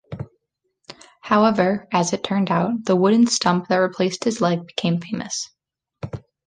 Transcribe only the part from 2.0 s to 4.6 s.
it turned out, the wooden stump that replaced his